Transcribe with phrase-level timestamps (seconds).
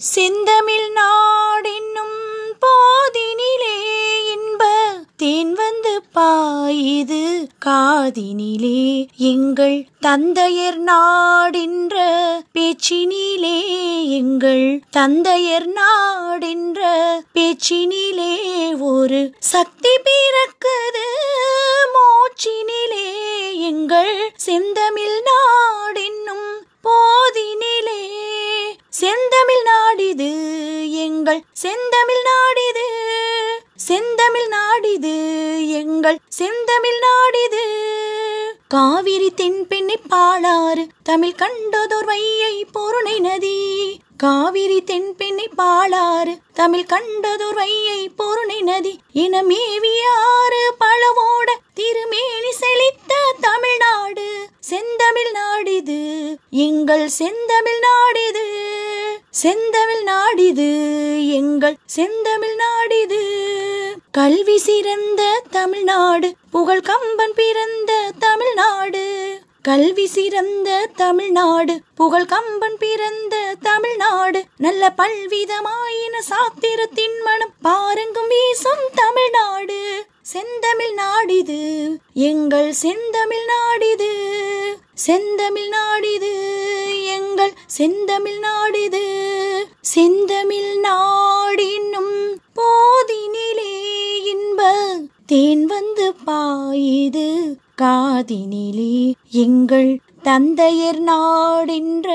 [0.00, 2.18] செந்தமிழ் நாடென்னும்
[2.60, 3.78] போதினிலே
[4.32, 4.64] இன்ப
[5.16, 9.08] தேன் வந்து பாயுது காதினிலே.
[9.16, 11.96] எங்கள் தந்தையர் நாடென்ற
[12.54, 13.58] பேச்சினிலே
[14.08, 16.80] எங்கள் தந்தையர் நாடென்ற
[17.34, 18.34] பேச்சினிலே
[18.80, 21.06] ஒரு சக்தி பிறக்குது
[21.94, 23.06] மூச்சினிலே.
[23.58, 25.47] எங்கள் செந்தமிழ் நாடு
[31.28, 32.84] எங்கள் செந்தமிழ் நாடிது
[33.76, 35.12] செந்தமிழ் நாடிது
[35.68, 37.64] எங்கள் செந்தமிழ் நாடிது
[38.68, 44.00] காவிரி தென்பெண்ணை பாலாறு தமிழ் கண்டதோர் வையை பொருணை நதி.
[44.16, 48.98] காவிரி தென்பெண்ணை பாலாறு தமிழ் கண்டதோர் வையை பொருணை நதி.
[49.14, 56.00] இனமேவியாறு பழவோட திருமேனி செழித்த தமிழ்நாடு செந்தமிழ் நாடிது
[56.50, 58.66] எங்கள் செந்தமிழ் நாடிது
[59.30, 60.68] செந்தமிழ் நாடிது
[61.28, 63.20] எங்கள் செந்தமிழ் நாடிது.
[64.10, 69.38] கல்வி சிறந்த தமிழ்நாடு புகழ் கம்பன் பிறந்த தமிழ்நாடு.
[69.62, 74.44] கல்வி சிறந்த தமிழ்நாடு புகழ் கம்பன் பிறந்த தமிழ்நாடு.
[74.56, 80.06] நல்ல பல்விதமாயின சாத்திரத்தின் மனம் பாருங்கும் வீசும் தமிழ்நாடு.
[80.22, 84.10] செந்தமிழ் நாடிது எங்கள் செந்தமிழ் நாடிது.
[84.94, 86.57] செந்தமிழ் நாடிது.
[87.38, 89.02] எங்கள் செந்தமிழ் நாடிது
[89.80, 92.16] செந்தமிழ் நாடினும்
[92.56, 93.74] போதினிலே
[94.24, 94.62] இன்ப
[95.26, 97.26] தேன் வந்து பாயுது.
[97.80, 102.08] காதினிலே எங்கள் தந்தையர் நாடின்ற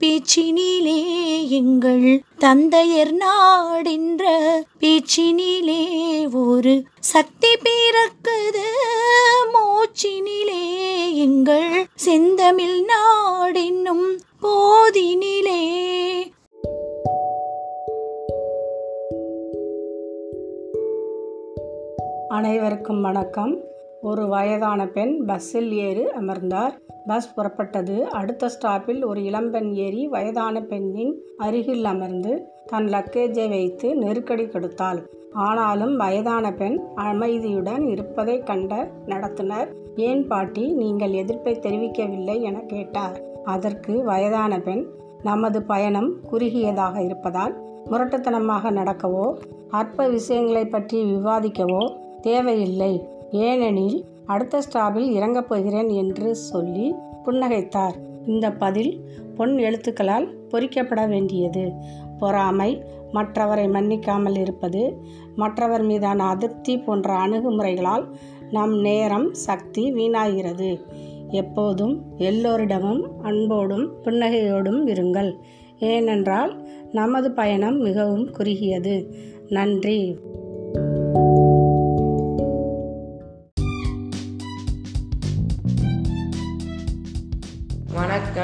[0.00, 1.02] பேச்சினிலே
[1.48, 4.22] எங்கள் தந்தையர் நாடின்ற
[4.80, 5.82] பேச்சினிலே
[6.34, 8.66] ஒரு சக்தி பிறக்குது.
[9.52, 10.64] மூச்சினிலே
[11.14, 15.64] எங்கள் செந்தமிழ் நாடின்னும் போதினிலே.
[22.28, 23.74] அனைவருக்கும் வணக்கம்.
[24.08, 26.74] ஒரு வயதான பெண் பஸ்ஸில் ஏறி அமர்ந்தார்.
[27.08, 27.96] பஸ் புறப்பட்டது.
[28.18, 31.12] அடுத்த ஸ்டாப்பில் ஒரு இளம்பெண் ஏறி வயதான பெண்ணின்
[31.44, 32.32] அருகில் அமர்ந்து
[32.70, 35.00] தன் லக்கேஜை வைத்து நெருக்கடி கொடுத்தாள்.
[35.46, 38.72] ஆனாலும் வயதான பெண் அமைதியுடன் இருப்பதை கண்ட
[39.12, 39.68] நடத்துனர்.
[40.08, 43.18] ஏன் பாட்டி நீங்கள் எதிர்ப்பை தெரிவிக்கவில்லை என கேட்டார்.
[43.54, 44.84] அதற்கு வயதான பெண்
[45.22, 47.54] நமது பயணம் குறுகியதாக இருப்பதால்
[47.90, 49.26] முரட்டுத்தனமாக நடக்கவோ
[49.80, 51.82] அற்ப விஷயங்களை பற்றி விவாதிக்கவோ
[52.20, 52.94] தேவையில்லை.
[53.30, 56.94] ஏனெனில் அடுத்த ஸ்டாப்பில் இறங்கப் போகிறேன் என்று சொல்லி
[57.24, 57.94] புன்னகைத்தார்.
[58.26, 59.00] இந்த பதில்
[59.34, 61.72] பொன் எழுத்துக்களால் பொறிக்கப்பட வேண்டியது.
[62.18, 62.82] பொறாமை
[63.12, 64.96] மற்றவரை மன்னிக்காமல் இருப்பது
[65.36, 68.04] மற்றவர் மீதான அதிருப்தி போன்ற அணுகுமுறைகளால்
[68.50, 70.80] நம் நேரம் சக்தி வீணாகிறது.
[71.28, 75.34] எப்போதும் எல்லோரிடமும் அன்போடும் புன்னகையோடும் இருங்கள்.
[75.78, 79.14] ஏனென்றால் நமது பயணம் மிகவும் குறுகியது.
[79.48, 80.16] நன்றி.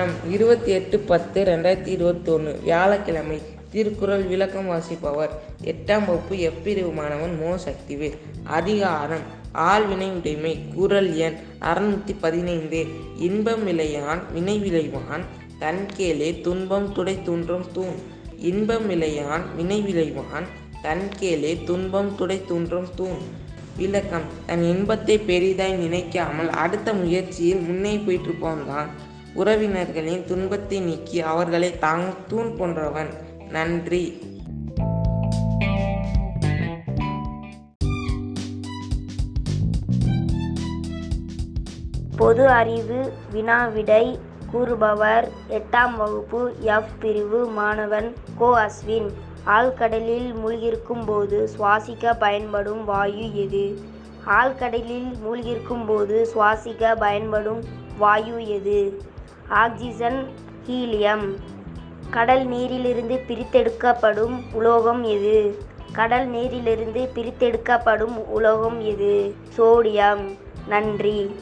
[0.03, 3.37] வணக்கம் இருபத்தி எட்டு பத்து ரெண்டாயிரத்தி இருபத்தொன்று வியாழக்கிழமை
[3.73, 5.33] திருக்குறள் விளக்கம் வாசிப்பவர்.
[5.65, 7.51] எட்டாம் வகுப்பு எப்பிரிவு மாணவன் மோ.
[7.67, 8.17] சக்திவேல்.
[8.45, 12.81] அதிகாரம் ஆழ்வினை உடைமை குரல் எண் அறுநூத்தி பதினைந்து.
[13.19, 15.25] இன்பம் விளையான் வினை விளைவான்
[15.61, 17.97] தன்கேளே துன்பம் துடை துன்றம் தூண்.
[18.37, 20.49] இன்பம் விளையான் வினை விளைவான்
[20.83, 23.23] தன்கேளே துன்பம் துடை துன்றம் தூண்.
[23.77, 28.35] விளக்கம் தன் இன்பத்தை பெரிதாய் நினைக்காமல் அடுத்த முயற்சியில் முன்னே போயிட்டு
[28.67, 33.09] தான் உறவினர்களின் துன்பத்தை நீக்கி அவர்களை தாங் தூண் போன்றவன்.
[33.51, 34.31] நன்றி.
[42.17, 44.19] பொது அறிவு வினாவிடை
[44.51, 45.31] கூறுபவர்.
[45.51, 49.11] எட்டாம் வகுப்பு எஃப் பிரிவு மாணவன் கோ அஸ்வின்.
[49.47, 53.81] ஆழ்கடலில் மூழ்கியிருக்கும் போது சுவாசிக்க பயன்படும் வாயு எது?
[54.27, 57.63] ஆழ்கடலில் மூழ்கியிருக்கும் போது சுவாசிக்க பயன்படும்
[57.99, 59.11] வாயு எது?
[59.53, 60.29] Oxygen
[60.67, 61.35] helium.
[62.11, 65.59] கடல் நீரிலிருந்து பிரித்தெடுக்கப்படும் உலோகம் எது?
[65.93, 69.35] கடல் நீரிலிருந்து பிரித்தெடுக்கப்படும் உலோகம் எது?
[69.59, 70.39] சோடியம்.
[70.69, 71.35] நன்றி.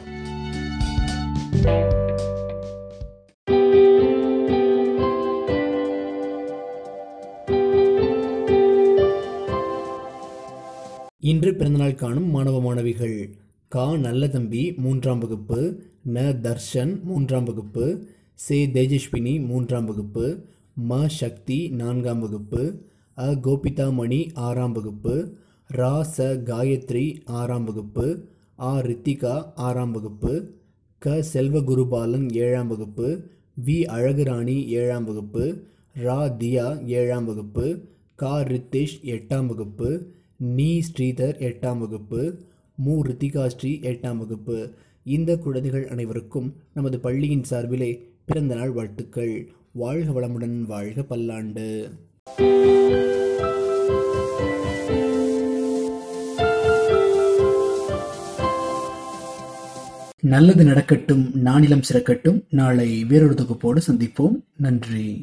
[11.19, 13.29] இன்று பிறந்தநாள் காணும் மாணவ மாணவிகள்.
[13.73, 15.81] கா நல்லதம்பி மூன்றாம் வகுப்பு.
[16.13, 18.05] ந தர்ஷன் மூன்றாம் வகுப்பு.
[18.33, 20.45] சே தேஜஸ்வினி மூன்றாம் வகுப்பு.
[20.89, 22.81] ம சக்தி நான்காம் வகுப்பு.
[23.17, 25.33] அ கோபிதாமணி ஆறாம் வகுப்பு.
[25.73, 28.27] ரா ச காயத்ரி ஆறாம் வகுப்பு.
[28.59, 30.51] ஆ ரித்திகா ஆறாம் வகுப்பு.
[30.97, 33.23] க செல்வகுருபாலன் ஏழாம் வகுப்பு.
[33.65, 35.63] வி அழகுராணி ஏழாம் வகுப்பு.
[36.03, 37.85] ரா தியா ஏழாம் வகுப்பு.
[38.15, 40.11] கா ரித்தேஷ் எட்டாம் வகுப்பு.
[40.37, 42.49] நீ ஸ்ரீதர் எட்டாம் வகுப்பு.
[42.83, 43.01] மு.
[43.03, 44.69] ரித்திகா ஸ்ரீ எட்டாம் வகுப்பு.
[45.03, 47.91] இந்த குழந்தைகள் அனைவருக்கும் நமது பள்ளியின் சார்பிலே
[48.25, 49.33] பிறந்தநாள் வாழ்த்துக்கள்.
[49.71, 51.89] வாழ்க வளமுடன் வாழ்க பல்லாண்டு.
[60.21, 62.43] நல்லது நடக்கட்டும் நானிலம் சிறக்கட்டும்.
[62.49, 64.35] நாளை வேறொரு தொகுப்போடு சந்திப்போம்.
[64.57, 65.19] நன்றி.